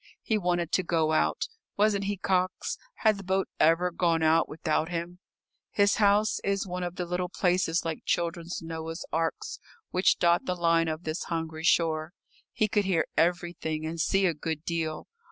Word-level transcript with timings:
He 0.23 0.35
wanted 0.35 0.71
to 0.71 0.81
go 0.81 1.11
out. 1.11 1.47
Wasn't 1.77 2.05
he 2.05 2.17
cox? 2.17 2.79
Had 3.01 3.17
the 3.19 3.23
boat 3.23 3.47
ever 3.59 3.91
gone 3.91 4.23
out 4.23 4.49
without 4.49 4.89
him? 4.89 5.19
His 5.69 5.97
house 5.97 6.39
is 6.43 6.65
one 6.65 6.81
of 6.81 6.95
the 6.95 7.05
little 7.05 7.29
places 7.29 7.85
like 7.85 7.99
children's 8.03 8.63
Noah's 8.63 9.05
arks 9.13 9.59
which 9.91 10.17
dot 10.17 10.45
the 10.45 10.55
line 10.55 10.87
of 10.87 11.03
this 11.03 11.25
hungry 11.25 11.63
shore. 11.63 12.13
He 12.51 12.67
could 12.67 12.85
hear 12.85 13.05
everything 13.15 13.85
and 13.85 14.01
see 14.01 14.25
a 14.25 14.33
good 14.33 14.65
deal. 14.65 15.05